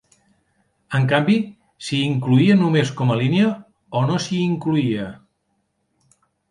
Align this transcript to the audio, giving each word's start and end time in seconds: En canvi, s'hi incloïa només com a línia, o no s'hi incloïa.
En 0.99 1.03
canvi, 1.11 1.35
s'hi 1.87 1.99
incloïa 2.13 2.57
només 2.63 2.95
com 3.03 3.15
a 3.17 3.21
línia, 3.23 3.53
o 4.01 4.05
no 4.09 4.21
s'hi 4.27 4.43
incloïa. 4.49 5.11